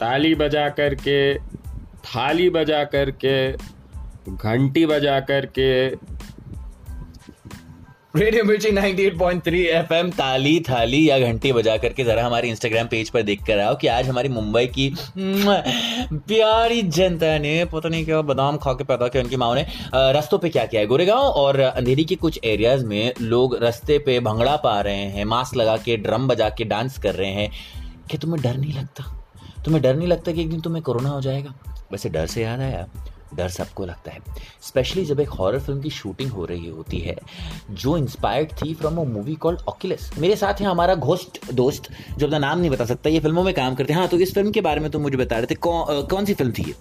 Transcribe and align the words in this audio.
ताली 0.00 0.34
बजा 0.34 0.68
करके, 0.70 1.34
थाली 2.06 2.48
बजा 2.50 2.82
करके, 2.86 3.52
घंटी 4.28 4.86
बजा 4.86 5.18
करके। 5.22 5.70
रेडियो 8.16 8.44
मिर्ची 8.44 8.70
98.3 8.70 9.64
एफएम 9.68 10.10
ताली, 10.10 10.58
थाली 10.60 11.08
या 11.08 11.18
घंटी 11.20 11.52
बजा 11.52 11.76
करके 11.76 12.04
जरा 12.04 12.24
हमारे 12.24 12.48
इंस्टाग्राम 12.48 12.86
पेज 12.86 13.10
पर 13.10 13.22
देख 13.22 13.42
कर 13.46 13.58
आओ 13.58 13.74
कि 13.76 13.86
आज 13.86 14.08
हमारी 14.08 14.28
मुंबई 14.28 14.66
की 14.68 14.88
प्यारी 15.18 16.80
जनता 16.82 17.36
ने, 17.38 17.64
पता 17.64 17.88
नहीं 17.88 18.04
क्या 18.04 18.20
बादाम 18.22 18.56
खा 18.56 18.72
के 18.72 18.84
पैदा 18.84 19.08
किया 19.08 19.22
उनकी 19.22 19.36
माओ 19.36 19.54
ने 19.54 19.66
रस्तों 19.94 20.38
पे 20.38 20.48
क्या 20.48 20.64
किया 20.66 20.80
है? 20.80 20.86
गोरेगांव 20.86 21.18
और 21.18 21.60
अंधेरी 21.60 22.04
के 22.04 22.14
कुछ 22.16 22.40
एरियाज़ 22.44 22.84
में 22.84 23.12
लोग 23.20 23.58
रस्ते 23.62 23.98
पे 23.98 24.18
भंगड़ा 24.20 24.56
पा 24.56 24.80
रहे 24.80 25.04
हैं, 25.10 25.24
मास्क 25.24 25.56
लगा 25.56 25.76
के 25.76 25.96
ड्रम 25.98 26.28
बजा 26.28 26.48
के 26.50 26.64
डांस 26.64 26.98
कर 26.98 27.14
रहे 27.14 27.30
हैं। 27.30 27.50
क्या 28.08 28.18
तुम्हें 28.18 28.42
डर 28.42 28.56
नहीं 28.56 28.74
लगता? 28.74 29.12
तुम्हें 29.66 29.82
डर 29.82 29.96
नहीं 29.96 30.08
लगता 30.08 30.32
कि 30.32 30.40
एक 30.40 30.50
दिन 30.50 30.60
तुम्हें 30.60 30.82
कोरोना 30.82 31.08
हो 31.08 31.20
जाएगा? 31.20 31.54
वैसे 31.92 32.08
डर 32.08 32.26
से 32.26 32.42
याद 32.42 32.60
आया। 32.60 32.88
डर 33.34 33.48
सबको 33.48 33.86
लगता 33.86 34.10
है। 34.10 34.18
स्पेशली 34.62 35.04
जब 35.04 35.20
एक 35.20 35.28
हॉरर 35.28 35.58
फ़िल्म 35.58 35.80
की 35.80 35.90
शूटिंग 35.90 36.30
हो 36.30 36.44
रही 36.44 36.68
होती 36.68 36.98
है 36.98 37.16
जो 37.70 37.96
इंस्पायर्ड 37.96 38.52
थी 38.52 38.74
from 38.74 38.98
a 38.98 39.04
movie 39.04 39.34
called 39.34 39.60
Oculus 39.68 40.10
मेरे 40.18 40.36
साथ 40.36 40.54
है 40.54 40.66
हमारा 40.66 40.94
घोस्ट 40.94 41.52
दोस्त 41.52 41.90
जो 42.18 42.26
अपना 42.26 42.38
नाम 42.38 42.58
नहीं 42.58 42.70
बता 42.70 42.84
सकता 42.84 43.10
ये 43.10 43.20
फ़िल्मों 43.20 43.44
में 43.44 43.54
काम 43.54 43.74
करते 43.74 43.92
हैं। 43.92 44.00
हाँ 44.00 44.08
तो 44.08 44.18
इस 44.18 44.34
फ़िल्म 44.34 44.50
के 44.50 44.60
बारे 44.60 44.80
में 44.80 44.90
तुम 44.90 45.02
मुझे 45.02 45.16
बता 45.16 45.36
रहे 45.36 45.46
थे 45.46 45.54
कौ, 45.54 45.82
आ, 45.82 46.00
कौन 46.00 46.24
सी 46.24 46.34
फ़िल्म 46.34 46.52
थी 46.52 46.62
ये? 46.62 46.74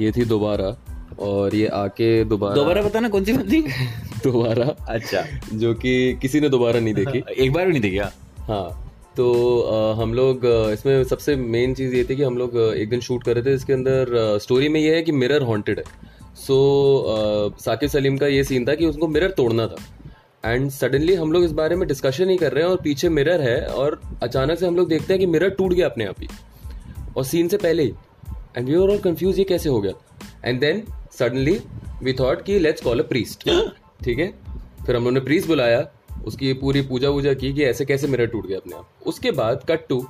ये 0.00 0.12
थी 0.12 0.24
दोबारा 0.24 0.76
और 1.18 1.54
ये 1.54 1.66
आके 1.66 2.24
दोबारा 2.24 2.54
दोबारा 2.54 2.82
बताना 2.82 3.08
कौन 3.08 3.24
सी 3.24 3.32
फ़िल्म 3.32 3.52
थी? 3.52 3.62
दोबारा। 4.24 4.84
अच्छा। 4.88 5.24
जो 5.52 5.74
कि 5.74 6.18
किसी 6.22 6.40
ने 6.40 6.48
दोबारा 6.48 6.80
नहीं 6.80 6.94
देखी। 6.94 7.24
एक 7.38 7.52
बार 7.52 7.66
भी 7.66 7.72
नहीं 7.72 7.82
देखी 7.82 7.96
हाँ, 7.96 8.12
हाँ। 8.38 8.91
तो 9.16 9.60
आ, 9.62 10.02
हम 10.02 10.14
लोग 10.14 10.44
इसमें 10.72 11.02
सबसे 11.04 11.34
मेन 11.36 11.74
चीज़ 11.74 11.94
ये 11.94 12.04
थी 12.04 12.16
कि 12.16 12.22
हम 12.22 12.36
लोग 12.38 12.56
एक 12.58 12.90
दिन 12.90 13.00
शूट 13.00 13.24
कर 13.24 13.34
रहे 13.34 13.44
थे 13.44 13.54
इसके 13.54 13.72
अंदर 13.72 14.38
स्टोरी 14.42 14.68
में 14.68 14.80
ये 14.80 14.94
है 14.94 15.02
कि 15.02 15.12
मिरर 15.12 15.42
हॉन्टेड 15.42 15.78
है। 15.78 16.10
सो 16.36 16.56
साकिब 17.60 17.90
सलीम 17.90 18.16
का 18.18 18.26
ये 18.26 18.44
सीन 18.44 18.68
था 18.68 18.74
कि 18.74 18.86
उसको 18.86 19.08
मिरर 19.08 19.30
तोड़ना 19.30 19.66
था। 19.66 19.76
एंड 20.44 20.70
सडनली 20.70 21.14
हम 21.14 21.32
लोग 21.32 21.44
इस 21.44 21.52
बारे 21.52 21.76
में 21.76 21.86
डिस्कशन 21.88 22.30
ही 22.30 22.36
कर 22.36 22.52
रहे 22.52 22.64
हैं 22.64 22.70
और 22.70 22.80
पीछे 22.84 23.08
मिरर 23.08 23.40
है 23.40 23.60
और 23.66 24.00
अचानक 24.22 24.58
से 24.58 24.66
हम 24.66 24.76
लोग 24.76 24.88
देखते 24.88 25.12
हैं 25.12 25.20
कि 25.20 25.26
मिरर 25.26 25.50
टूट 25.50 25.72
गया 25.72 25.86
अपने 25.86 26.04
आप 26.04 26.20
ही। 26.20 26.28
और 27.16 27.24
सीन 27.24 27.48
से 27.48 27.56
पहले 27.56 27.82
ही। 27.82 27.92
And 28.56 28.68
we 28.68 28.74
are 28.74 28.88
all 28.90 28.98
confuse 28.98 29.38
ये 29.38 29.44
कैसे 29.44 29.68
हो 29.68 29.80
गया। 29.80 29.92
And 30.44 30.60
then 30.60 30.82
suddenly 31.18 31.58
we 32.02 32.12
thought 32.12 32.42
कि 32.42 32.58
लेट्स 32.58 32.82
कॉल 32.82 33.00
अ 33.00 33.06
प्रीस्ट 33.08 33.48
ठीक 34.04 34.18
है? 34.18 34.32
फिर 34.86 34.96
हम 34.96 35.02
लोगों 35.02 35.12
ने 35.12 35.20
प्रीस्ट 35.20 35.48
बुलाया। 35.48 35.80
उसकी 36.26 36.52
पूरी 36.54 36.82
पूजा 36.82 37.08
वूजा 37.08 37.32
की 37.34 37.52
कि 37.52 37.64
ऐसे 37.64 37.84
कैसे 37.84 38.06
मिरर 38.06 38.26
टूट 38.26 38.46
गया 38.46 38.58
अपने 38.58 38.76
आप। 38.76 39.06
उसके 39.06 39.30
बाद 39.32 39.64
cut 39.68 39.86
to 39.88 40.00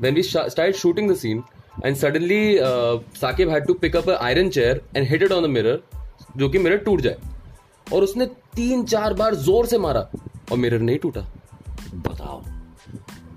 when 0.00 0.14
we 0.14 0.22
start 0.22 0.76
shooting 0.76 1.10
the 1.10 1.16
scene 1.16 1.42
and 1.84 1.96
suddenly 1.96 2.58
Saqib 3.20 3.50
had 3.50 3.66
to 3.66 3.74
pick 3.74 3.96
up 3.96 4.10
iron 4.10 4.48
chair 4.50 4.80
and 4.96 5.08
hit 5.08 5.22
it 5.22 5.32
on 5.32 5.42
the 5.42 5.50
mirror 5.50 5.82
जो 6.36 6.48
कि 6.48 6.58
मिरर 6.58 6.76
टूट 6.78 7.00
जाए। 7.00 7.16
और 7.86 8.02
उसने 8.02 8.26
तीन 8.56 8.84
चार 8.84 9.14
बार 9.14 9.34
ज़ोर 9.36 9.66
से 9.66 9.78
मारा, 9.78 10.00
और 10.52 10.58
मिरर 10.58 10.80
नहीं 10.80 10.98
टूटा। 10.98 11.20
बताओ। 11.96 12.42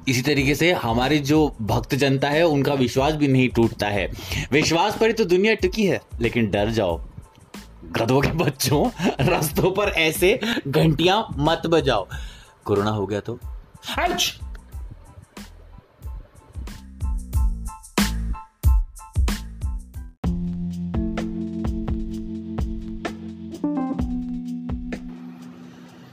इसी 0.07 0.21
तरीके 0.21 0.55
से 0.55 0.71
हमारी 0.73 1.17
जो 1.19 1.39
भक्त 1.61 1.95
जनता 1.95 2.29
है, 2.29 2.45
उनका 2.47 2.73
विश्वास 2.73 3.13
भी 3.13 3.27
नहीं 3.27 3.47
टूटता 3.49 3.87
है। 3.87 4.07
विश्वास 4.51 4.97
पर 4.97 5.07
ही 5.07 5.13
तो 5.13 5.25
दुनिया 5.25 5.53
टिकी 5.55 5.85
है, 5.85 5.99
लेकिन 6.21 6.49
डर 6.51 6.69
जाओ। 6.69 6.99
गधों 7.91 8.21
के 8.21 8.31
बच्चों, 8.31 8.89
रास्तों 9.25 9.71
पर 9.71 9.89
ऐसे 9.89 10.39
घंटियाँ 10.67 11.35
मत 11.37 11.61
बजाओ। 11.67 12.07
कोरोना 12.65 12.89
हो 12.89 13.05
गया 13.05 13.19
तो? 13.19 13.39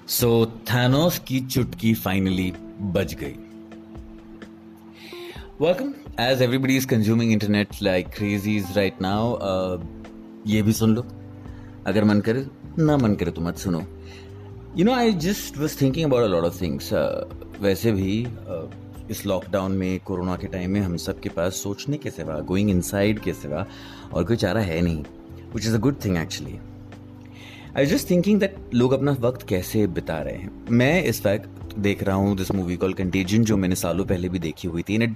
सो 0.09 0.47
थैनोस 0.47 1.19
की 1.19 1.41
चुटकी 1.41 1.95
फाइनली 1.95 2.53
बज 2.81 3.15
गई। 3.15 3.35
Welcome 5.61 5.95
as 6.21 6.43
everybody 6.43 6.77
is 6.77 6.87
consuming 6.87 7.33
internet 7.33 7.69
like 7.83 8.09
crazies 8.09 8.77
right 8.77 8.95
now 9.03 9.37
ये 10.47 10.63
भी 10.63 10.73
सुन 10.73 10.95
लो। 10.95 11.07
अगर 11.87 12.05
मन 12.05 12.21
करे 12.21 12.47
ना 12.79 12.97
मन 12.97 13.15
करे 13.15 13.31
तो 13.31 13.41
मत 13.41 13.57
सुनो। 13.57 13.83
You 14.77 14.85
know 14.85 14.93
I 14.93 15.13
just 15.13 15.59
was 15.59 15.81
thinking 15.81 16.07
about 16.07 16.25
a 16.25 16.27
lot 16.27 16.45
of 16.45 16.61
things 16.63 16.93
वैसे 17.61 17.93
भी 17.93 18.25
uh, 18.25 19.11
इस 19.11 19.25
लॉकडाउन 19.27 19.73
में 19.73 20.01
कोरोना 20.01 20.37
के 20.37 20.47
टाइम 20.47 20.71
में 20.71 20.81
हम 20.81 20.97
सब 20.97 21.21
के 21.21 21.29
पास 21.29 21.55
सोचने 21.55 21.97
के 21.97 22.11
सिवा 22.11 22.39
गोइंग 22.41 22.71
इनसाइड 22.71 23.19
के 23.19 23.33
सिवा 23.33 23.67
और 24.13 24.25
कोई 24.25 24.37
चारा 24.37 24.61
है 24.61 24.81
नहीं 24.81 25.05
which 25.55 25.67
is 25.67 25.75
a 25.75 25.79
good 25.79 26.05
thing 26.05 26.17
actually 26.17 26.59
I 27.79 27.87
just 27.87 28.09
thinking 28.11 28.41
that 28.41 28.57
लोग 28.75 28.93
अपना 28.93 29.17
वक्त 29.21 29.47
कैसे 29.49 29.87
बिता 29.89 30.19
रहे 30.19 30.37
हैं। 30.37 30.51
मैं 30.71 31.03
इस 31.05 31.25
वक्त 31.27 31.79
देख 31.79 32.03
रहा 32.03 32.15
हूँ 32.17 32.37
दिस 32.37 32.51
मूवी 32.53 32.77
कॉल 32.77 32.93
कंटेजन 32.95 33.45
जो 33.45 33.57
मैंने 33.57 33.75
सालों 33.75 34.05
पहले 34.05 34.29
भी 34.29 34.39
देखी 34.39 34.69
हुई 34.69 34.83
थी। 34.83 34.95
It 34.95 35.15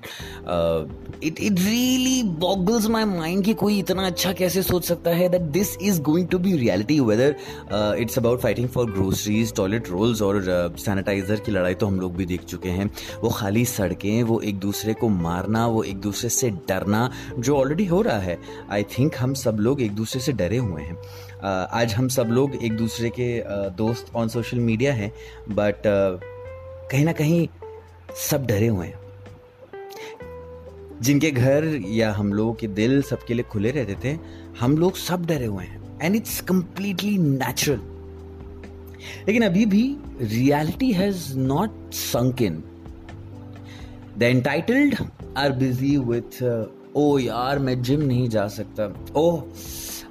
it 1.25 1.41
it 1.41 1.59
really 1.59 2.23
boggles 2.39 2.87
my 2.91 3.05
mind 3.05 3.45
कि 3.45 3.55
कोई 3.55 3.79
इतना 3.79 4.07
अच्छा 4.07 4.33
कैसे 4.33 4.63
सोच 4.63 4.85
सकता 4.85 5.11
है 5.11 5.29
that 5.29 5.43
this 5.57 5.77
is 5.83 6.01
going 6.03 6.29
to 6.29 6.39
be 6.39 6.57
reality 6.57 6.99
whether 7.01 7.37
it's 8.01 8.19
about 8.19 8.41
fighting 8.41 8.69
for 8.69 8.91
groceries 8.91 9.55
toilet 9.57 9.89
rolls 9.89 10.23
और 10.23 10.43
सैनिटाइजर 10.79 11.37
uh, 11.37 11.45
की 11.47 11.53
लड़ाई 11.53 11.75
तो 11.75 11.87
हम 11.87 12.01
लोग 12.01 12.17
भी 12.17 12.27
देख 12.27 12.45
चुके 12.45 12.69
हैं। 12.69 12.91
वो 13.23 13.31
खाली 13.31 13.65
सड़कें 13.67 14.23
वो 14.23 14.41
एक 14.41 14.59
दूसरे 14.59 14.95
को 14.95 15.09
मारना 15.09 15.67
वो 15.67 15.83
एक 15.83 16.01
दूसरे 16.01 16.31
से 16.31 16.51
डरना 16.69 17.11
जो 17.39 17.57
ऑलरेडी 17.57 17.87
हो 17.87 18.03
रहा 18.03 18.19
है। 18.19 18.39
आई 18.71 18.83
थिंक 18.99 19.17
हम 19.19 19.35
सब 19.35 19.57
लोग 19.61 19.83
एक 19.83 19.93
दूसरे 19.93 20.21
से 20.21 20.33
डरे 20.33 20.59
हुए 20.59 20.83
हैं। 20.83 20.99
आज 21.45 21.95
हम 21.95 22.09
सब 22.09 22.29
लोग 22.31 22.55
एक 22.65 22.77
दूसरे 22.77 23.09
के 23.11 23.27
दोस्त 23.77 24.15
ऑन 24.17 24.29
सोशल 24.29 24.59
मीडिया 24.59 24.93
हैं 24.95 25.11
बट 25.49 25.83
कहीं 26.91 27.05
ना 27.05 27.13
कहीं 27.13 27.49
सब 28.21 28.47
डरे 28.47 28.67
हुए 28.67 28.87
हैं। 28.87 29.05
जिनके 31.03 31.31
घर 31.31 31.65
या 31.89 32.13
हम 32.13 32.33
लोगों 32.33 32.55
के 32.55 32.67
दिल 32.69 33.03
सबके 33.03 33.35
लिए 33.35 33.45
खुले 33.45 33.71
रहते 33.71 33.97
थे, 34.05 34.19
हम 34.61 34.77
लोग 34.79 34.97
सब 34.97 35.27
डरे 35.27 35.47
हुए 35.47 35.65
हैं 35.65 35.99
एंड 36.03 36.17
इट्स 36.17 36.41
कंप्लीटली 36.41 37.19
नेचुरल 37.19 37.81
लेकिन 39.27 39.43
अभी 39.43 39.67
भी 39.67 39.85
reality 40.21 40.93
has 40.93 41.37
not 41.39 41.93
sunk 41.93 42.43
in 42.43 42.63
the 44.19 44.23
entitled 44.23 44.95
are 45.37 45.53
busy 45.53 45.97
with 45.97 46.43
ओ 46.97 47.19
यार, 47.19 47.59
मैं 47.59 47.83
जिम 47.83 48.01
नहीं 48.01 48.29
जा 48.29 48.47
सकता। 48.49 48.85
ओ 49.17 49.41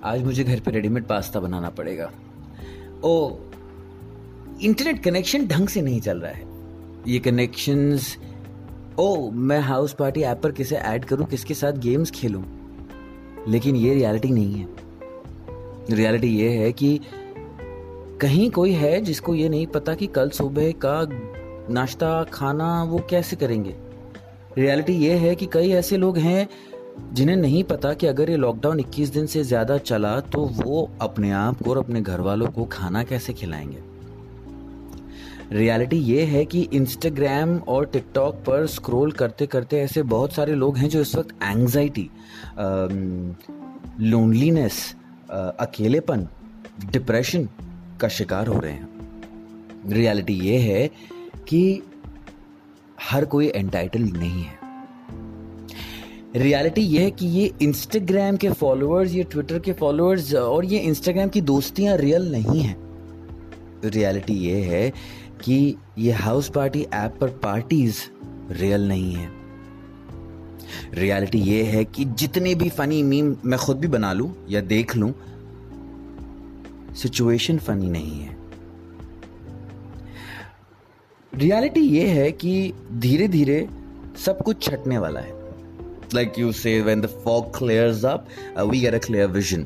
आज 0.06 0.24
मुझे 0.24 0.44
घर 0.44 0.60
पे 0.60 0.72
रेडीमेड 0.72 1.06
पास्ता 1.06 1.40
बनाना 1.40 1.70
पड़ेगा। 1.70 2.12
ओ 3.04 3.36
इंटरनेट 4.62 5.04
कनेक्शन 5.04 5.48
ढंग 5.48 5.68
से 5.68 5.82
नहीं 5.82 6.02
चल 6.02 6.18
रहा 6.18 6.32
है। 6.32 6.44
ये 7.08 7.20
कनेक्शंस 7.20 8.18
ओ, 9.00 9.32
मैं 9.32 9.60
हाउस 9.60 9.94
पार्टी 9.94 10.22
ऐप 10.22 10.42
पर 10.42 10.52
किसे 10.52 10.76
ऐड 10.76 11.06
करूँ, 11.06 11.26
किसके 11.26 11.54
साथ 11.54 11.72
गेम्स 11.72 12.12
खेलूं? 12.12 12.44
लेकिन 13.48 13.76
ये 13.76 13.94
रियलिटी 13.94 14.30
नहीं 14.30 14.54
है। 14.54 14.68
रियलिटी 15.90 16.28
ये 16.28 16.50
है 16.50 16.72
कि 16.72 17.00
कहीं 18.22 18.52
कोई 18.52 18.72
है 18.72 19.02
जिसको 19.02 19.36
ये 19.36 19.50
नहीं 19.50 19.68
पता 19.68 19.96
कि 19.96 20.08
कल 20.08 20.30
सुबह 20.30 20.72
का 20.72 21.08
नाश्ता, 21.74 22.24
खाना 22.24 22.84
वो 22.84 23.08
कैसे 23.10 23.36
करेंगे। 23.36 23.76
रियलिटी 24.58 24.94
ये 24.94 25.14
है 25.14 25.36
कि 25.36 25.46
कई 25.46 25.70
ऐसे 25.70 25.98
लोग 25.98 26.18
हैं 26.18 26.50
जिन्हें 27.14 27.36
नहीं 27.36 27.64
पता 27.64 27.94
कि 27.94 28.08
अगर 28.08 28.30
ये 28.30 28.38
लॉकडाउन 28.38 28.80
21 28.80 29.10
दिन 29.10 29.26
से 29.26 29.44
ज़्यादा 29.44 29.78
चला 29.78 30.20
तो 30.20 30.46
वो 30.46 30.90
अपने 31.02 31.32
आप 31.32 31.62
को 31.64 31.70
और 31.70 31.78
अपने 31.78 32.02
घर 32.02 32.22
वालों 32.22 32.48
को 32.48 32.66
खाना 32.66 33.04
कैसे 33.04 33.34
खिलाएँगे? 33.34 33.84
रियलिटी 35.52 35.98
ये 35.98 36.24
है 36.26 36.46
कि 36.46 36.62
इंस्टाग्राम 36.74 37.58
और 37.58 37.86
टिकटॉक 37.86 38.36
पर 38.36 38.66
स्क्रॉल 38.68 39.12
करते 39.12 39.46
करते 39.46 39.80
ऐसे 39.80 40.04
बहुत 40.04 40.34
सारे 40.34 40.56
लोग 40.56 40.78
हैं 40.78 40.90
जो 40.90 41.02
इस 41.02 41.16
वक्त 41.16 41.36
एंग्जाइटी 41.44 42.10
लोनलीनेस 44.02 44.96
अकेलेपन 45.32 46.28
डिप्रेशन 46.92 47.50
का 48.02 48.08
शिकार 48.08 48.48
हो 48.48 48.60
रहे 48.60 48.72
हैं। 48.72 48.88
रियलिटी 49.90 50.34
ये 50.34 50.58
है 50.58 50.88
कि 51.48 51.82
हर 53.02 53.26
कोई 53.26 53.48
एंटाइटल्ड 53.48 54.18
नहीं 54.18 54.44
है। 54.44 54.65
रियलिटी 56.36 56.82
ये 56.82 57.04
है 57.04 57.12
कि 57.12 57.26
ये 57.26 57.52
इंस्टाग्राम 57.62 58.38
के 58.38 58.50
फॉलोअर्स 58.50 59.12
ये 59.12 59.24
ट्विटर 59.24 59.60
के 59.60 59.74
फॉलोअर्स 59.74 60.34
और 60.36 60.66
ये 60.66 60.80
इंस्टाग्राम 60.80 61.30
की 61.30 61.42
दोस्तियाँ 61.42 61.98
रियल 61.98 62.32
नहीं 62.32 62.62
है। 62.62 62.76
रियलिटी 63.86 64.34
ये 64.34 64.62
है 64.62 64.90
कि 65.44 65.76
ये 65.98 66.12
हाउस 66.12 66.50
पार्टी 66.50 66.82
ऐप 66.94 67.18
पर 67.22 67.28
पार्टीज़ 67.28 68.02
रियल 68.52 68.88
नहीं 68.88 69.14
है। 69.14 69.30
रियलिटी 70.94 71.40
ये 71.40 71.64
है 71.64 71.86
कि 71.86 72.06
जितने 72.06 72.56
भी 72.56 72.70
फनी 72.70 73.04
मीम 73.04 73.36
मैं 73.46 73.60
खुद 73.60 73.78
भी 73.78 73.88
बना 73.88 74.14
लूँ 74.14 74.32
या 74.50 74.62
देख 74.62 74.96
लूँ 74.96 75.14
सिचुएशन 76.96 77.58
फनी 77.58 77.90
नहीं 77.90 78.20
है। 78.20 78.38
रियलिटी 81.34 81.82
ये 81.82 82.08
है 82.08 82.32
कि 82.32 82.74
धीरे 82.94 83.28
धीरे 83.28 83.68
सब 84.26 84.44
कुछ 84.44 84.64
छटने 84.64 84.98
वाला 84.98 85.20
है। 85.20 85.45
Like 86.14 86.38
you 86.38 86.52
say 86.54 86.82
when 86.82 87.02
the 87.02 87.08
fog 87.08 87.52
clears 87.54 88.04
up 88.04 88.28
uh, 88.56 88.66
we 88.66 88.80
get 88.82 88.94
a 88.94 89.00
clear 89.00 89.28
vision. 89.28 89.66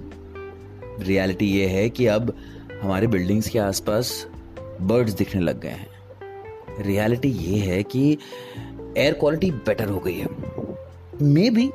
Reality 0.99 1.45
ये 1.45 1.67
है 1.67 1.89
कि 1.89 2.05
अब 2.07 2.33
हमारे 2.81 3.07
बिल्डिंग्स 3.07 3.49
के 3.49 3.59
आसपास 3.59 4.11
बर्ड्स 4.81 5.13
दिखने 5.13 5.41
लग 5.41 5.59
गए 5.61 5.69
हैं। 5.69 6.83
रियलिटी 6.85 7.29
ये 7.29 7.59
है 7.59 7.83
कि 7.83 8.17
एयर 8.97 9.13
क्वालिटी 9.13 9.51
बेटर 9.51 9.89
हो 9.89 9.99
गई 9.99 10.13
है। 10.13 10.27
May 11.21 11.49
be 11.49 11.69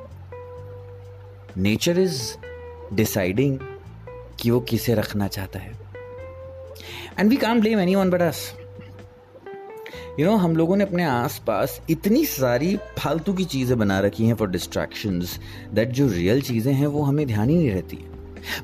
nature 1.56 1.99
is 1.99 2.20
deciding 2.94 3.58
कि 4.40 4.50
वो 4.50 4.60
किसे 4.60 4.94
रखना 4.94 5.28
चाहता 5.28 5.58
है। 5.58 5.72
And 7.19 7.31
we 7.31 7.37
can't 7.37 7.60
blame 7.60 7.81
anyone 7.94 8.10
but 8.10 8.22
us 8.22 8.52
you 10.20 10.26
know 10.26 10.34
हम 10.37 10.55
लोगों 10.56 10.76
ने 10.76 10.84
अपने 10.84 11.05
आसपास 11.05 11.81
इतनी 11.90 12.25
सारी 12.25 12.76
फालतू 12.99 13.32
की 13.34 13.44
चीज़ें 13.44 13.76
बना 13.78 13.99
रखी 14.00 14.26
हैं 14.26 14.34
फॉर 14.34 14.50
डिस्ट्रैक्शंस 14.50 15.38
दैट 15.75 15.88
जो 15.90 16.06
रियल 16.08 16.43
चीज़ें 16.43 16.72
हैं, 16.72 16.87
वो 16.87 17.02
हमें 17.02 17.26
ध्यान 17.26 17.49
ही 17.49 17.56
नहीं 17.56 17.70
रहती 17.70 17.99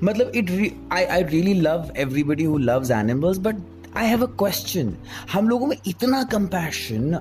मतलब 0.03 0.33
it 0.35 0.51
I 0.93 1.05
I 1.05 1.23
really 1.23 1.55
love 1.55 1.91
everybody 1.97 2.45
who 2.45 2.59
loves 2.59 2.91
animals 2.91 3.39
but 3.39 3.57
I 3.97 4.07
have 4.07 4.23
a 4.23 4.31
question 4.39 4.95
हम 5.33 5.49
लोगों 5.49 5.67
में 5.67 5.77
इतना 5.87 6.23
कंपैशन 6.33 7.21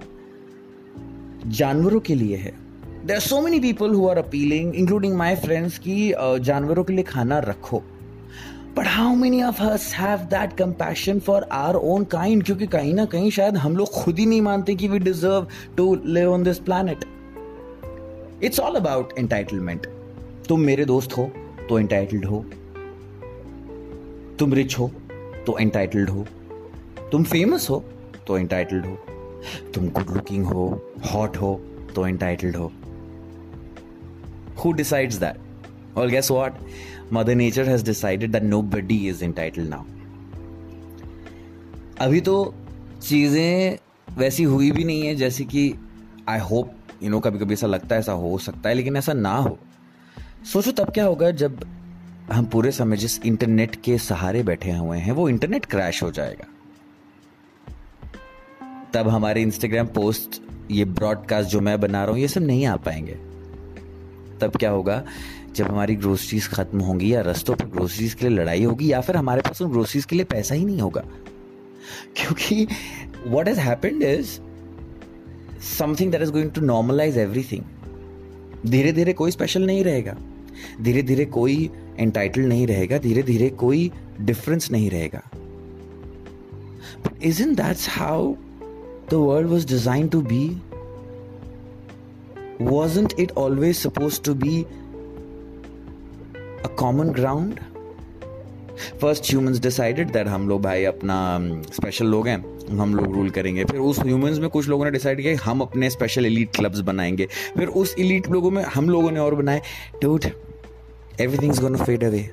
जानवरों 1.47 1.99
के 1.99 2.15
लिए 2.15 2.37
है। 2.37 2.53
There 3.05 3.15
are 3.15 3.21
so 3.21 3.41
many 3.41 3.59
people 3.59 3.93
who 3.93 4.07
are 4.09 4.17
appealing 4.17 4.75
including 4.75 5.15
my 5.17 5.35
friends 5.37 5.77
की 5.77 6.13
जानवरों 6.41 6.83
के 6.83 6.93
लिए 6.93 7.03
खाना 7.03 7.39
रखो। 7.39 7.83
But 8.75 8.87
how 8.87 9.15
many 9.15 9.41
of 9.43 9.61
us 9.61 9.93
have 9.95 10.19
that 10.31 10.53
compassion 10.57 11.19
for 11.19 11.43
our 11.51 11.75
own 11.75 12.03
kind 12.11 12.43
क्योंकि 12.43 12.67
कहीं 12.67 12.93
ना 12.93 13.05
कहीं 13.13 13.31
शायद 13.31 13.57
हम 13.57 13.77
लोग 13.77 13.91
खुद 13.93 14.19
ही 14.19 14.25
नहीं 14.25 14.41
मानते 14.41 14.75
कि 14.75 14.87
we 14.87 14.99
deserve 14.99 15.47
to 15.77 15.93
live 16.05 16.33
on 16.33 16.43
this 16.43 16.59
planet 16.69 17.05
it's 18.43 18.59
all 18.59 18.75
about 18.75 19.13
entitlement 19.17 19.87
तुम 20.47 20.59
मेरे 20.61 20.85
दोस्त 20.85 21.17
हो 21.17 21.29
तो 21.69 21.79
एंटाइटल्ड 21.79 22.25
हो. 22.25 22.45
तुम 24.39 24.53
रिच 24.53 24.77
हो 24.79 24.87
तो 25.45 25.57
एंटाइटल्ड 25.59 26.09
हो. 26.09 26.25
तुम 27.11 27.23
फ़ेमस 27.23 27.69
हो 27.69 27.83
तो 28.27 28.37
एंटाइटल्ड 28.37 28.85
हो. 28.85 28.95
तुम 29.75 29.89
गुड 29.89 30.15
लुकिंग 30.15 30.45
हो 30.45 30.67
हॉट 31.11 31.37
हो 31.37 31.53
तो 31.95 32.07
एंटाइटल्ड 32.07 32.55
हो. 32.55 32.71
Who 34.63 34.71
decides 34.71 35.15
that 35.15 35.48
guess 35.97 36.31
what 36.31 36.59
mother 37.13 37.35
nature 37.35 37.69
has 37.69 37.85
decided 37.85 38.31
that 38.31 38.43
nobody 38.61 38.97
is 39.09 39.23
entitled 39.23 39.67
now 39.67 39.83
अभी 41.99 42.21
तो 42.21 42.53
चीज़ें 43.01 43.77
वैसी 44.17 44.43
हुई 44.43 44.71
भी 44.71 44.83
नहीं 44.83 45.05
है, 45.07 45.15
जैसे 45.15 45.43
कि 45.43 45.73
आई 46.29 46.39
होप 46.39 46.71
यू 47.03 47.09
नो 47.09 47.19
कभी 47.19 47.39
कभी 47.39 47.53
ऐसा 47.53 47.67
लगता 47.67 47.95
है, 47.95 47.99
ऐसा 47.99 48.11
हो 48.11 48.37
सकता 48.37 48.69
है, 48.69 48.75
लेकिन 48.75 48.97
ऐसा 48.97 49.13
ना 49.13 49.35
हो। 49.35 49.57
सोचो 50.53 50.71
तब 50.71 50.91
क्या 50.93 51.05
होगा 51.05 51.31
जब 51.31 51.65
हम 52.31 52.45
पूरे 52.45 52.71
समय 52.71 52.97
जिस 52.97 53.19
इंटरनेट 53.25 53.75
के 53.75 53.97
सहारे 53.97 54.43
बैठे 54.43 54.71
हुए 54.71 54.97
हैं, 54.97 55.11
वो 55.11 55.29
इंटरनेट 55.29 55.65
क्रैश 55.65 56.03
हो 56.03 56.11
जाएगा। 56.11 56.45
तब 58.93 59.07
हमारे 59.07 59.41
इंस्टाग्राम 59.41 59.87
पोस्ट 59.87 60.41
ये 60.71 60.85
ब्रॉडकास्ट 60.85 61.49
जो 61.49 61.61
मैं 61.61 61.79
बना 61.79 62.03
रहा 62.03 62.11
हूँ, 62.11 62.19
ये 62.21 62.27
सब 62.27 62.41
नहीं 62.41 62.65
आ 62.65 62.75
पाएँगे। 62.75 63.13
तब 64.41 64.55
क्या 64.55 64.69
होगा? 64.69 65.03
जब 65.55 65.65
हमारी 65.65 65.95
ग्रोसरीज 65.95 66.47
खत्म 66.47 66.79
होंगी 66.79 67.13
या 67.13 67.21
रस्तों 67.21 67.55
पर 67.55 67.65
ग्रोसरीज 67.65 68.13
के 68.13 68.29
लिए 68.29 68.37
लड़ाई 68.37 68.63
होगी 68.63 68.91
या 68.91 69.01
फिर 69.01 69.17
हमारे 69.17 69.41
पास 69.41 69.61
उन 69.61 69.71
ग्रोसरीज 69.71 70.05
के 70.05 70.15
लिए 70.15 70.25
पैसा 70.25 70.55
ही 70.55 70.65
नहीं 70.65 70.81
होगा। 70.81 71.03
क्योंकि 72.17 72.67
what 73.27 73.47
is 73.47 73.59
happened 73.59 74.03
is 74.03 74.39
something 75.77 76.11
that 76.11 76.21
is 76.21 76.31
going 76.31 76.51
to 76.51 76.61
normalize 76.61 77.17
everything 77.17 77.63
धीरे 78.65 78.91
धीरे 78.91 79.13
कोई 79.13 79.31
स्पेशल 79.31 79.65
नहीं 79.65 79.83
रहेगा। 79.83 80.15
धीरे 80.81 81.01
धीरे 81.01 81.25
कोई 81.25 81.69
एंटाइटल 81.99 82.41
नहीं 82.41 82.67
रहेगा। 82.67 82.97
धीरे 82.97 83.23
धीरे 83.23 83.49
कोई 83.49 83.91
डिफरेंस 84.21 84.71
नहीं 84.71 84.89
रहेगा। 84.89 85.21
But 87.05 87.23
is 87.23 87.41
in 87.43 87.55
that's 87.55 87.89
how 87.89 88.33
the 89.11 89.13
world 89.13 89.49
was 89.49 89.67
design 89.67 90.07
to 90.07 90.21
be 90.21 90.61
wasn't 92.61 93.13
it 93.23 93.29
always 93.41 93.81
supposed 93.81 94.21
to 94.23 94.33
be 94.39 94.53
a 96.63 96.69
common 96.83 97.15
ground? 97.17 97.59
First 99.01 99.29
humans 99.29 99.59
decided 99.59 100.11
that 100.11 100.27
हम 100.27 100.49
लोग 100.49 100.61
भाई 100.61 100.83
अपना 100.83 101.39
स्पेशल 101.73 102.05
um, 102.05 102.11
लोग 102.11 102.27
हैं 102.27 102.77
हम 102.77 102.95
लोग 102.95 103.15
रूल 103.15 103.29
करेंगे। 103.29 103.65
फिर 103.65 103.79
उस 103.79 103.99
ह्यूमंस 103.99 104.37
में 104.37 104.49
कुछ 104.49 104.67
लोगों 104.67 104.85
ने 104.85 104.91
डिसाइड 104.91 105.21
किया 105.21 105.37
हम 105.43 105.61
अपने 105.61 105.89
स्पेशल 105.89 106.25
एलीट 106.25 106.55
क्लब्स 106.55 106.79
बनाएँगे। 106.79 107.25
फिर 107.57 107.67
उस 107.67 107.95
एलीट 107.99 108.29
लोगों 108.31 108.51
में 108.51 108.63
हम 108.63 108.89
लोगों 108.89 109.11
ने 109.11 109.19
और 109.19 109.35
बनाए। 109.35 109.61
Dude 110.01 110.25
everything 111.21 111.51
is 111.51 111.61
gonna 111.61 111.83
fade 111.83 112.03
away 112.03 112.29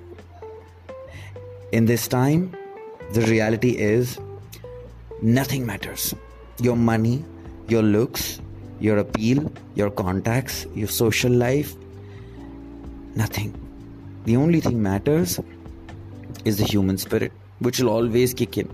in 1.75 1.87
this 1.87 2.11
time 2.11 2.49
the 3.15 3.19
reality 3.19 3.71
is 3.71 4.17
nothing 5.25 5.67
matters 5.67 6.15
your 6.63 6.77
money 6.77 7.25
your 7.73 7.85
looks 7.85 8.41
your 8.83 8.99
appeal 8.99 9.49
your 9.79 9.89
contacts 9.89 10.67
your 10.77 10.89
social 10.89 11.33
life 11.33 11.77
Nothing. 13.17 13.66
The 14.26 14.38
only 14.38 14.60
thing 14.60 14.82
matters 14.82 15.40
is 16.46 16.58
the 16.58 16.64
human 16.64 16.98
spirit, 16.98 17.32
which 17.60 17.80
will 17.80 17.90
always 17.90 18.34
kick 18.34 18.58
in. 18.58 18.70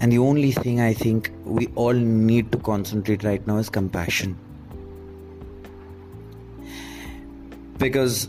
And 0.00 0.12
the 0.12 0.18
only 0.18 0.52
thing 0.52 0.80
I 0.80 0.92
think 0.92 1.32
we 1.44 1.68
all 1.74 1.92
need 1.92 2.52
to 2.52 2.58
concentrate 2.58 3.24
right 3.24 3.46
now 3.46 3.58
is 3.58 3.68
compassion. 3.68 4.36
Because 7.78 8.28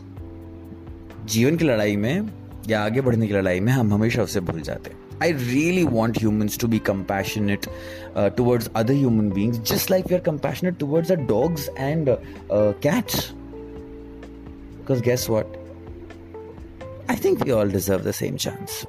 जीवन 1.25 1.57
की 1.57 1.65
लड़ाई 1.65 1.95
में 1.95 2.29
या 2.69 2.83
आगे 2.85 3.01
बढ़ने 3.01 3.27
की 3.27 3.33
लड़ाई 3.33 3.59
में 3.59 3.71
हम 3.73 3.93
हमेशा 3.93 4.23
उसे 4.23 4.39
भूल 4.39 4.61
जाते 4.61 4.89
हैं 4.89 5.01
I 5.21 5.29
really 5.29 5.85
want 5.85 6.17
humans 6.17 6.57
to 6.57 6.67
be 6.67 6.79
compassionate 6.79 7.67
uh, 8.15 8.29
towards 8.31 8.69
other 8.75 8.93
human 8.93 9.29
beings, 9.29 9.59
just 9.59 9.89
like 9.89 10.09
we 10.09 10.15
are 10.15 10.19
compassionate 10.19 10.79
towards 10.79 11.11
our 11.11 11.17
dogs 11.17 11.69
and 11.77 12.09
uh, 12.09 12.17
uh, 12.49 12.73
cats. 12.85 13.31
because 14.88 15.02
guess 15.02 15.28
what? 15.28 15.46
I 17.10 17.14
think 17.14 17.44
we 17.44 17.52
all 17.52 17.68
deserve 17.68 18.04
the 18.04 18.12
same 18.14 18.38
chance. 18.38 18.86